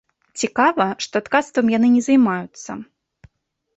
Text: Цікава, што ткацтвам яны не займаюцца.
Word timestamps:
Цікава, 0.43 0.87
што 1.07 1.21
ткацтвам 1.29 1.71
яны 1.77 1.87
не 1.97 2.03
займаюцца. 2.09 2.71